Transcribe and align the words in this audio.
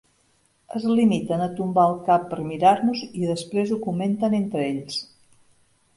Es 0.79 0.85
limiten 0.99 1.43
a 1.45 1.49
tombar 1.59 1.83
el 1.91 1.93
cap 2.09 2.25
per 2.31 2.41
mirar-nos 2.47 3.03
i 3.11 3.29
després 3.35 3.77
ho 3.77 3.81
comenten 3.87 4.37
entre 4.43 4.69
ells. 4.71 4.99